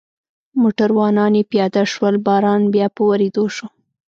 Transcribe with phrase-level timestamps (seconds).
[0.61, 3.67] موټروانان یې پیاده شول، باران بیا په ورېدو شو.